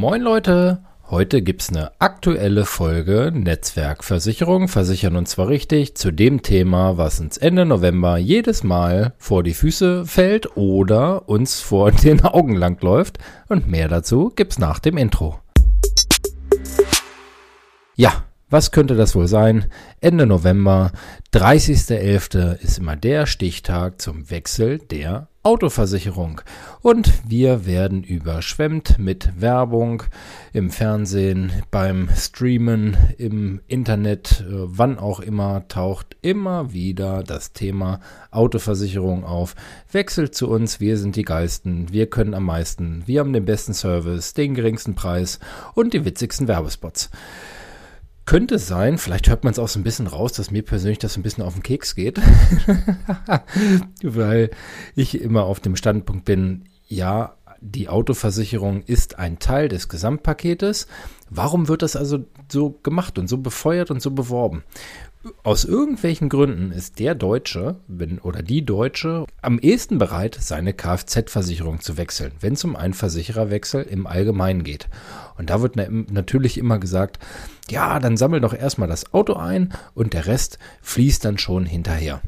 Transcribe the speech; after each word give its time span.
Moin 0.00 0.22
Leute, 0.22 0.84
heute 1.10 1.42
gibt's 1.42 1.70
eine 1.70 1.90
aktuelle 2.00 2.64
Folge 2.66 3.32
Netzwerkversicherung, 3.34 4.68
versichern 4.68 5.16
uns 5.16 5.30
zwar 5.30 5.48
richtig, 5.48 5.96
zu 5.96 6.12
dem 6.12 6.42
Thema, 6.42 6.98
was 6.98 7.18
uns 7.18 7.36
Ende 7.36 7.66
November 7.66 8.16
jedes 8.16 8.62
Mal 8.62 9.14
vor 9.18 9.42
die 9.42 9.54
Füße 9.54 10.06
fällt 10.06 10.56
oder 10.56 11.28
uns 11.28 11.60
vor 11.60 11.90
den 12.04 12.20
Augen 12.20 12.54
langläuft 12.54 13.18
und 13.48 13.66
mehr 13.66 13.88
dazu 13.88 14.30
gibt's 14.36 14.60
nach 14.60 14.78
dem 14.78 14.98
Intro. 14.98 15.40
Ja, 17.96 18.22
was 18.50 18.70
könnte 18.70 18.94
das 18.94 19.16
wohl 19.16 19.26
sein? 19.26 19.66
Ende 20.00 20.26
November, 20.26 20.92
30.11. 21.34 22.60
ist 22.60 22.78
immer 22.78 22.94
der 22.94 23.26
Stichtag 23.26 24.00
zum 24.00 24.30
Wechsel 24.30 24.78
der 24.78 25.26
Autoversicherung. 25.48 26.42
Und 26.82 27.10
wir 27.26 27.64
werden 27.64 28.02
überschwemmt 28.02 28.98
mit 28.98 29.40
Werbung 29.40 30.02
im 30.52 30.70
Fernsehen, 30.70 31.50
beim 31.70 32.10
Streamen, 32.14 32.98
im 33.16 33.62
Internet, 33.66 34.42
äh, 34.42 34.44
wann 34.50 34.98
auch 34.98 35.20
immer, 35.20 35.66
taucht 35.68 36.18
immer 36.20 36.74
wieder 36.74 37.22
das 37.22 37.54
Thema 37.54 38.00
Autoversicherung 38.30 39.24
auf. 39.24 39.54
Wechselt 39.90 40.34
zu 40.34 40.50
uns, 40.50 40.80
wir 40.80 40.98
sind 40.98 41.16
die 41.16 41.24
Geisten, 41.24 41.90
wir 41.92 42.10
können 42.10 42.34
am 42.34 42.44
meisten, 42.44 43.04
wir 43.06 43.20
haben 43.20 43.32
den 43.32 43.46
besten 43.46 43.72
Service, 43.72 44.34
den 44.34 44.54
geringsten 44.54 44.96
Preis 44.96 45.38
und 45.72 45.94
die 45.94 46.04
witzigsten 46.04 46.46
Werbespots 46.46 47.08
könnte 48.28 48.58
sein, 48.58 48.98
vielleicht 48.98 49.30
hört 49.30 49.44
man 49.44 49.52
es 49.52 49.58
auch 49.58 49.68
so 49.68 49.80
ein 49.80 49.84
bisschen 49.84 50.06
raus, 50.06 50.34
dass 50.34 50.50
mir 50.50 50.62
persönlich 50.62 50.98
das 50.98 51.16
ein 51.16 51.22
bisschen 51.22 51.42
auf 51.42 51.54
den 51.54 51.62
Keks 51.62 51.94
geht, 51.94 52.20
weil 54.02 54.50
ich 54.94 55.22
immer 55.22 55.44
auf 55.44 55.60
dem 55.60 55.76
Standpunkt 55.76 56.26
bin, 56.26 56.64
ja, 56.86 57.37
die 57.60 57.88
Autoversicherung 57.88 58.82
ist 58.82 59.18
ein 59.18 59.38
Teil 59.38 59.68
des 59.68 59.88
Gesamtpaketes. 59.88 60.86
Warum 61.30 61.68
wird 61.68 61.82
das 61.82 61.96
also 61.96 62.24
so 62.50 62.78
gemacht 62.82 63.18
und 63.18 63.28
so 63.28 63.38
befeuert 63.38 63.90
und 63.90 64.00
so 64.00 64.10
beworben? 64.10 64.64
Aus 65.42 65.64
irgendwelchen 65.64 66.28
Gründen 66.28 66.70
ist 66.70 67.00
der 67.00 67.14
Deutsche 67.14 67.76
wenn, 67.88 68.18
oder 68.20 68.40
die 68.40 68.64
Deutsche 68.64 69.26
am 69.42 69.58
ehesten 69.58 69.98
bereit, 69.98 70.38
seine 70.40 70.72
Kfz-Versicherung 70.72 71.80
zu 71.80 71.96
wechseln, 71.96 72.32
wenn 72.40 72.52
es 72.52 72.64
um 72.64 72.76
einen 72.76 72.94
Versichererwechsel 72.94 73.82
im 73.82 74.06
Allgemeinen 74.06 74.62
geht. 74.62 74.88
Und 75.36 75.50
da 75.50 75.60
wird 75.60 75.76
natürlich 75.76 76.56
immer 76.56 76.78
gesagt, 76.78 77.18
ja, 77.68 77.98
dann 77.98 78.16
sammel 78.16 78.40
doch 78.40 78.54
erstmal 78.54 78.88
das 78.88 79.12
Auto 79.12 79.34
ein 79.34 79.72
und 79.94 80.14
der 80.14 80.26
Rest 80.26 80.58
fließt 80.82 81.24
dann 81.24 81.36
schon 81.36 81.66
hinterher. 81.66 82.22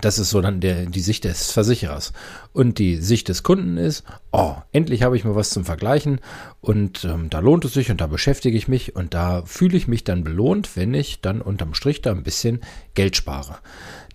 Das 0.00 0.18
ist 0.18 0.30
so 0.30 0.40
dann 0.40 0.60
der, 0.60 0.86
die 0.86 1.00
Sicht 1.00 1.24
des 1.24 1.50
Versicherers. 1.50 2.14
Und 2.54 2.78
die 2.78 2.96
Sicht 2.96 3.28
des 3.28 3.42
Kunden 3.42 3.76
ist, 3.76 4.02
oh, 4.32 4.54
endlich 4.72 5.02
habe 5.02 5.14
ich 5.14 5.24
mal 5.24 5.34
was 5.34 5.50
zum 5.50 5.66
Vergleichen 5.66 6.20
und 6.62 7.04
ähm, 7.04 7.28
da 7.28 7.40
lohnt 7.40 7.66
es 7.66 7.74
sich 7.74 7.90
und 7.90 8.00
da 8.00 8.06
beschäftige 8.06 8.56
ich 8.56 8.66
mich 8.66 8.96
und 8.96 9.12
da 9.12 9.42
fühle 9.44 9.76
ich 9.76 9.86
mich 9.86 10.04
dann 10.04 10.24
belohnt, 10.24 10.74
wenn 10.74 10.94
ich 10.94 11.20
dann 11.20 11.42
unterm 11.42 11.74
Strich 11.74 12.00
da 12.00 12.12
ein 12.12 12.22
bisschen 12.22 12.60
Geld 12.94 13.14
spare. 13.14 13.58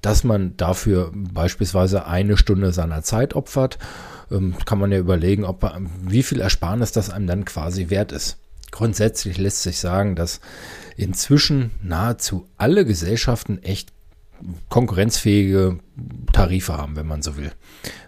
Dass 0.02 0.24
man 0.24 0.58
dafür 0.58 1.12
beispielsweise 1.14 2.08
eine 2.08 2.36
Stunde 2.36 2.74
seiner 2.74 3.04
Zeit 3.04 3.36
opfert, 3.36 3.78
ähm, 4.32 4.56
kann 4.66 4.80
man 4.80 4.92
ja 4.92 4.98
überlegen, 4.98 5.46
ob 5.46 5.72
wie 6.02 6.24
viel 6.24 6.42
Ersparnis 6.42 6.94
das 6.94 7.12
einem 7.12 7.28
dann 7.28 7.46
quasi 7.46 7.92
wert 7.92 8.12
ist. 8.12 8.38
Grundsätzlich 8.72 9.38
lässt 9.38 9.62
sich 9.62 9.78
sagen, 9.78 10.16
dass 10.16 10.40
inzwischen 10.98 11.70
nahezu 11.84 12.48
alle 12.58 12.86
Gesellschaften 12.86 13.62
echt 13.62 13.94
konkurrenzfähige 14.70 15.80
Tarife 16.32 16.76
haben, 16.78 16.96
wenn 16.96 17.08
man 17.08 17.22
so 17.22 17.38
will. 17.38 17.52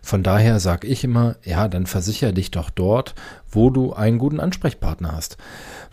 Von 0.02 0.24
daher 0.24 0.60
sage 0.60 0.88
ich 0.88 1.04
immer, 1.04 1.36
ja, 1.44 1.68
dann 1.68 1.86
versichere 1.86 2.34
dich 2.34 2.52
doch 2.52 2.70
dort, 2.70 3.16
wo 3.50 3.70
du 3.70 3.94
einen 3.94 4.18
guten 4.18 4.40
Ansprechpartner 4.40 5.12
hast. 5.12 5.38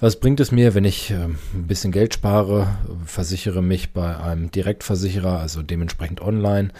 Was 0.00 0.18
bringt 0.18 0.40
es 0.40 0.50
mir, 0.50 0.74
wenn 0.74 0.84
ich 0.84 1.10
äh, 1.10 1.14
ein 1.14 1.66
bisschen 1.66 1.92
Geld 1.92 2.14
spare, 2.14 2.66
versichere 3.04 3.62
mich 3.62 3.92
bei 3.92 4.16
einem 4.16 4.50
Direktversicherer, 4.50 5.38
also 5.38 5.62
dementsprechend 5.62 6.20
online 6.20 6.70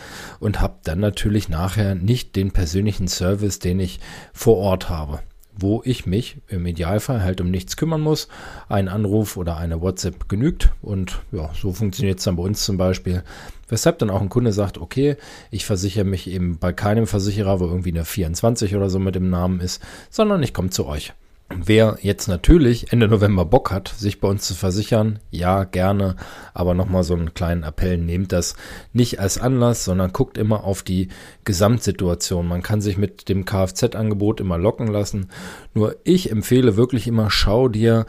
und 0.41 0.60
habe 0.60 0.75
dann 0.84 1.00
natürlich 1.00 1.48
nachher 1.48 1.94
nicht 1.94 2.37
den 2.37 2.53
persönlichen 2.53 3.08
Service, 3.08 3.58
den 3.58 3.81
ich 3.81 4.00
vor 4.32 4.56
Ort 4.56 4.88
habe 4.88 5.20
wo 5.54 5.82
ich 5.84 6.06
mich 6.06 6.38
im 6.48 6.66
Idealfall 6.66 7.22
halt 7.22 7.40
um 7.40 7.50
nichts 7.50 7.76
kümmern 7.76 8.00
muss. 8.00 8.28
Ein 8.68 8.88
Anruf 8.88 9.36
oder 9.36 9.56
eine 9.56 9.80
WhatsApp 9.80 10.28
genügt 10.28 10.70
und 10.82 11.20
ja, 11.30 11.50
so 11.54 11.72
funktioniert 11.72 12.18
es 12.18 12.24
dann 12.24 12.36
bei 12.36 12.42
uns 12.42 12.64
zum 12.64 12.76
Beispiel. 12.76 13.22
Weshalb 13.68 13.98
dann 13.98 14.10
auch 14.10 14.20
ein 14.20 14.28
Kunde 14.28 14.52
sagt, 14.52 14.78
okay, 14.78 15.16
ich 15.50 15.64
versichere 15.64 16.04
mich 16.04 16.28
eben 16.28 16.58
bei 16.58 16.72
keinem 16.72 17.06
Versicherer, 17.06 17.60
wo 17.60 17.66
irgendwie 17.66 17.92
eine 17.92 18.04
24 18.04 18.76
oder 18.76 18.90
so 18.90 18.98
mit 18.98 19.14
dem 19.14 19.30
Namen 19.30 19.60
ist, 19.60 19.82
sondern 20.10 20.42
ich 20.42 20.52
komme 20.52 20.70
zu 20.70 20.86
euch. 20.86 21.14
Wer 21.56 21.98
jetzt 22.02 22.28
natürlich 22.28 22.92
Ende 22.92 23.08
November 23.08 23.44
Bock 23.44 23.70
hat, 23.70 23.88
sich 23.88 24.20
bei 24.20 24.28
uns 24.28 24.42
zu 24.44 24.54
versichern, 24.54 25.18
ja, 25.30 25.64
gerne, 25.64 26.16
aber 26.54 26.74
nochmal 26.74 27.04
so 27.04 27.14
einen 27.14 27.34
kleinen 27.34 27.62
Appell, 27.62 27.98
nehmt 27.98 28.32
das 28.32 28.54
nicht 28.92 29.20
als 29.20 29.38
Anlass, 29.38 29.84
sondern 29.84 30.12
guckt 30.12 30.38
immer 30.38 30.64
auf 30.64 30.82
die 30.82 31.08
Gesamtsituation. 31.44 32.46
Man 32.46 32.62
kann 32.62 32.80
sich 32.80 32.96
mit 32.96 33.28
dem 33.28 33.44
Kfz-Angebot 33.44 34.40
immer 34.40 34.58
locken 34.58 34.86
lassen. 34.86 35.28
Nur 35.74 35.96
ich 36.04 36.30
empfehle 36.30 36.76
wirklich 36.76 37.06
immer, 37.06 37.30
schau 37.30 37.69
dir 37.69 38.06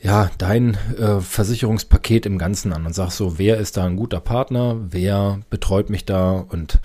ja, 0.00 0.30
dein 0.38 0.76
äh, 0.96 1.20
Versicherungspaket 1.20 2.24
im 2.24 2.38
Ganzen 2.38 2.72
an 2.72 2.86
und 2.86 2.94
sag 2.94 3.10
so, 3.10 3.38
wer 3.38 3.58
ist 3.58 3.76
da 3.76 3.84
ein 3.84 3.96
guter 3.96 4.20
Partner, 4.20 4.76
wer 4.90 5.40
betreut 5.50 5.90
mich 5.90 6.04
da 6.04 6.32
und 6.32 6.78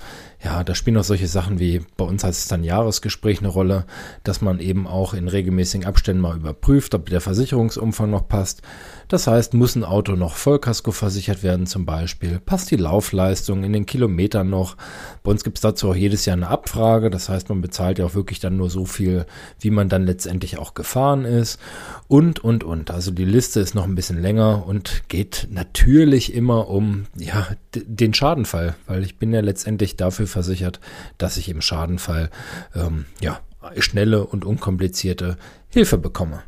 ja, 0.44 0.64
da 0.64 0.76
spielen 0.76 0.98
auch 0.98 1.04
solche 1.04 1.28
Sachen 1.28 1.60
wie 1.60 1.82
bei 1.96 2.04
uns 2.04 2.24
heißt 2.24 2.40
es 2.40 2.48
dann 2.48 2.64
Jahresgespräch 2.64 3.40
eine 3.40 3.48
Rolle, 3.48 3.86
dass 4.24 4.42
man 4.42 4.60
eben 4.60 4.88
auch 4.88 5.14
in 5.14 5.28
regelmäßigen 5.28 5.88
Abständen 5.88 6.22
mal 6.22 6.36
überprüft, 6.36 6.94
ob 6.96 7.10
der 7.10 7.22
Versicherungsumfang 7.22 8.10
noch 8.10 8.28
passt. 8.28 8.62
Das 9.08 9.28
heißt, 9.28 9.54
muss 9.54 9.76
ein 9.76 9.84
Auto 9.84 10.16
noch 10.16 10.36
Vollkasko 10.36 10.92
versichert 10.92 11.44
werden 11.44 11.68
zum 11.68 11.86
Beispiel? 11.86 12.40
Passt 12.40 12.72
die 12.72 12.78
Laufleistung 12.78 13.64
in 13.64 13.72
den 13.72 13.86
Kilometern 13.86 14.50
noch? 14.50 14.76
Bei 15.24 15.32
uns 15.32 15.44
gibt 15.44 15.58
es 15.58 15.62
dazu 15.62 15.90
auch 15.90 15.96
jedes 15.96 16.26
Jahr 16.26 16.36
eine 16.36 16.48
Abfrage. 16.48 17.10
Das 17.10 17.30
heißt, 17.30 17.50
man 17.50 17.62
bezahlt 17.62 18.00
ja 18.00 18.06
auch 18.06 18.16
wirklich 18.16 18.40
dann 18.40 18.58
nur 18.58 18.70
so 18.70 18.86
viel, 18.86 19.26
wie 19.60 19.70
man 19.70 19.88
dann 19.88 20.06
letztendlich 20.06 20.58
auch 20.58 20.74
gefahren 20.74 21.26
ist. 21.26 21.60
Und, 22.08 22.44
und, 22.44 22.64
und. 22.64 22.92
Also 22.92 23.12
die 23.12 23.26
Liste 23.26 23.60
ist 23.60 23.76
noch 23.76 23.84
ein 23.84 23.96
bisschen 23.96 24.22
länger 24.22 24.66
und 24.66 25.04
geht 25.10 25.48
natürlich 25.52 26.34
immer 26.34 26.70
um, 26.70 27.06
ja, 27.16 27.48
den 27.76 28.14
Schadenfall, 28.14 28.76
weil 28.88 29.04
ich 29.04 29.20
bin 29.20 29.32
ja 29.32 29.42
letztendlich 29.42 29.96
dafür 29.96 30.28
versichert, 30.34 30.82
dass 31.18 31.38
ich 31.38 31.48
im 31.48 31.62
Schadenfall 31.62 32.30
ähm, 32.76 33.06
ja 33.22 33.40
schnelle 33.78 34.26
und 34.26 34.44
unkomplizierte 34.44 35.38
Hilfe 35.70 35.98
bekomme. 35.98 36.44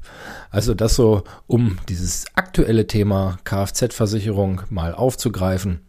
Also 0.52 0.74
das 0.74 0.96
so, 0.96 1.24
um 1.48 1.78
dieses 1.88 2.26
aktuelle 2.36 2.88
Thema 2.88 3.38
Kfz-Versicherung 3.44 4.62
mal 4.70 4.94
aufzugreifen 4.94 5.82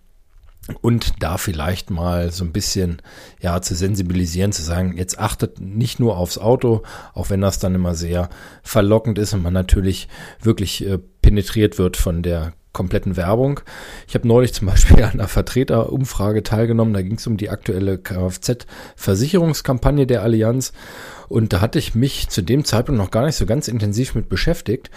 und 0.81 1.23
da 1.23 1.37
vielleicht 1.39 1.91
mal 1.91 2.33
so 2.33 2.45
ein 2.45 2.53
bisschen 2.53 3.03
ja 3.41 3.61
zu 3.61 3.75
sensibilisieren, 3.75 4.53
zu 4.53 4.63
sagen, 4.63 4.97
jetzt 4.97 5.19
achtet 5.19 5.61
nicht 5.61 6.01
nur 6.01 6.17
aufs 6.17 6.39
Auto, 6.39 6.83
auch 7.15 7.31
wenn 7.31 7.41
das 7.41 7.59
dann 7.59 7.75
immer 7.75 7.95
sehr 7.95 8.29
verlockend 8.63 9.19
ist 9.19 9.33
und 9.35 9.43
man 9.43 9.53
natürlich 9.53 10.09
wirklich 10.41 10.87
äh, 10.87 10.99
penetriert 10.99 11.79
wird 11.79 11.97
von 11.97 12.23
der 12.23 12.53
kompletten 12.77 13.17
Werbung. 13.17 13.61
Ich 14.07 14.15
habe 14.15 14.29
neulich 14.29 14.53
zum 14.53 14.69
Beispiel 14.69 15.03
an 15.03 15.13
einer 15.13 15.29
Vertreterumfrage 15.29 16.43
teilgenommen, 16.43 16.93
da 16.93 17.01
ging 17.01 17.15
es 17.15 17.27
um 17.27 17.39
die 17.39 17.49
aktuelle 17.49 17.97
Kfz-Versicherungskampagne 17.97 20.07
der 20.07 20.23
Allianz 20.23 20.75
und 21.29 21.55
da 21.55 21.63
hatte 21.63 21.79
ich 21.79 21.95
mich 21.95 22.29
zu 22.29 22.43
dem 22.43 22.67
Zeitpunkt 22.67 23.01
noch 23.01 23.11
gar 23.11 23.25
nicht 23.25 23.37
so 23.37 23.47
ganz 23.47 23.67
intensiv 23.67 24.15
mit 24.15 24.29
beschäftigt. 24.29 24.91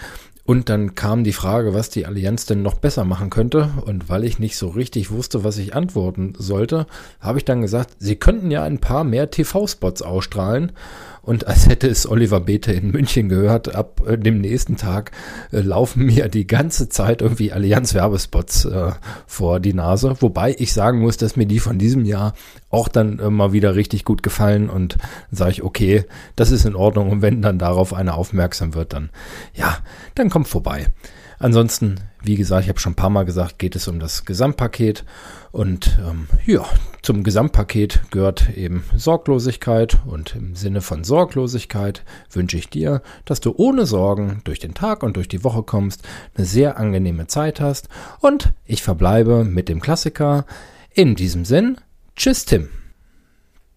Und 0.50 0.68
dann 0.68 0.96
kam 0.96 1.22
die 1.22 1.32
Frage, 1.32 1.74
was 1.74 1.90
die 1.90 2.06
Allianz 2.06 2.44
denn 2.44 2.60
noch 2.60 2.74
besser 2.74 3.04
machen 3.04 3.30
könnte. 3.30 3.70
Und 3.86 4.08
weil 4.08 4.24
ich 4.24 4.40
nicht 4.40 4.56
so 4.56 4.66
richtig 4.66 5.12
wusste, 5.12 5.44
was 5.44 5.58
ich 5.58 5.76
antworten 5.76 6.32
sollte, 6.36 6.88
habe 7.20 7.38
ich 7.38 7.44
dann 7.44 7.62
gesagt, 7.62 7.94
sie 8.00 8.16
könnten 8.16 8.50
ja 8.50 8.64
ein 8.64 8.80
paar 8.80 9.04
mehr 9.04 9.30
TV-Spots 9.30 10.02
ausstrahlen. 10.02 10.72
Und 11.22 11.46
als 11.46 11.68
hätte 11.68 11.86
es 11.86 12.08
Oliver 12.08 12.40
Bete 12.40 12.72
in 12.72 12.90
München 12.90 13.28
gehört, 13.28 13.74
ab 13.74 14.02
äh, 14.06 14.16
dem 14.16 14.40
nächsten 14.40 14.76
Tag 14.76 15.12
äh, 15.52 15.60
laufen 15.60 16.06
mir 16.06 16.28
die 16.28 16.46
ganze 16.46 16.88
Zeit 16.88 17.20
irgendwie 17.22 17.52
Allianz-Werbespots 17.52 18.64
äh, 18.64 18.92
vor 19.26 19.60
die 19.60 19.74
Nase. 19.74 20.16
Wobei 20.20 20.56
ich 20.58 20.72
sagen 20.72 21.00
muss, 21.00 21.18
dass 21.18 21.36
mir 21.36 21.46
die 21.46 21.60
von 21.60 21.78
diesem 21.78 22.04
Jahr 22.04 22.32
auch 22.70 22.88
dann 22.88 23.18
äh, 23.18 23.30
mal 23.30 23.52
wieder 23.52 23.74
richtig 23.74 24.04
gut 24.04 24.22
gefallen 24.22 24.70
und 24.70 24.96
sage 25.30 25.52
ich, 25.52 25.62
okay, 25.62 26.04
das 26.36 26.50
ist 26.50 26.64
in 26.64 26.74
Ordnung. 26.74 27.10
Und 27.10 27.22
wenn 27.22 27.42
dann 27.42 27.58
darauf 27.58 27.92
einer 27.92 28.14
aufmerksam 28.14 28.74
wird, 28.74 28.94
dann 28.94 29.10
ja, 29.54 29.76
dann 30.14 30.30
kommt 30.40 30.48
vorbei. 30.48 30.86
Ansonsten, 31.38 31.96
wie 32.22 32.36
gesagt, 32.36 32.64
ich 32.64 32.68
habe 32.70 32.80
schon 32.80 32.92
ein 32.92 32.96
paar 32.96 33.10
Mal 33.10 33.24
gesagt, 33.24 33.58
geht 33.58 33.76
es 33.76 33.88
um 33.88 34.00
das 34.00 34.24
Gesamtpaket. 34.24 35.04
Und 35.52 35.98
ähm, 36.00 36.28
ja, 36.46 36.64
zum 37.02 37.24
Gesamtpaket 37.24 38.00
gehört 38.10 38.56
eben 38.56 38.84
Sorglosigkeit. 38.96 39.98
Und 40.06 40.34
im 40.34 40.54
Sinne 40.54 40.80
von 40.80 41.04
Sorglosigkeit 41.04 42.04
wünsche 42.32 42.56
ich 42.56 42.70
dir, 42.70 43.02
dass 43.26 43.40
du 43.40 43.54
ohne 43.54 43.84
Sorgen 43.84 44.40
durch 44.44 44.60
den 44.60 44.72
Tag 44.72 45.02
und 45.02 45.16
durch 45.16 45.28
die 45.28 45.44
Woche 45.44 45.62
kommst, 45.62 46.08
eine 46.34 46.46
sehr 46.46 46.78
angenehme 46.78 47.26
Zeit 47.26 47.60
hast. 47.60 47.90
Und 48.20 48.54
ich 48.64 48.82
verbleibe 48.82 49.44
mit 49.44 49.68
dem 49.68 49.82
Klassiker. 49.82 50.46
In 50.94 51.16
diesem 51.16 51.44
Sinn, 51.44 51.76
tschüss 52.16 52.46
Tim. 52.46 52.70